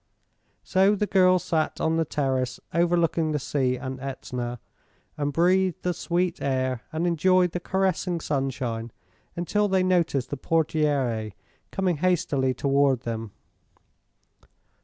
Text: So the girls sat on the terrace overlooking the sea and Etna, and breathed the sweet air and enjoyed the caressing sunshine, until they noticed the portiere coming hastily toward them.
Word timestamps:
So 0.63 0.95
the 0.95 1.05
girls 1.05 1.43
sat 1.43 1.79
on 1.79 1.95
the 1.97 2.05
terrace 2.05 2.59
overlooking 2.73 3.33
the 3.33 3.37
sea 3.37 3.75
and 3.75 3.99
Etna, 3.99 4.59
and 5.15 5.31
breathed 5.31 5.83
the 5.83 5.93
sweet 5.93 6.41
air 6.41 6.81
and 6.91 7.05
enjoyed 7.05 7.51
the 7.51 7.59
caressing 7.59 8.19
sunshine, 8.19 8.91
until 9.35 9.67
they 9.67 9.83
noticed 9.83 10.31
the 10.31 10.37
portiere 10.37 11.33
coming 11.69 11.97
hastily 11.97 12.51
toward 12.51 13.01
them. 13.01 13.29